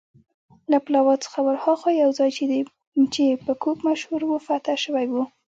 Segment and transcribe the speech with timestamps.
[0.71, 2.29] له پلاوا څخه ورهاخوا یو ځای
[3.15, 5.15] چې په کوک مشهور و، فتح شوی و.